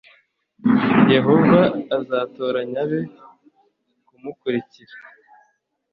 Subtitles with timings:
[1.13, 1.59] Yehova
[1.97, 2.99] azatoranya abe
[4.07, 4.95] kumukurikira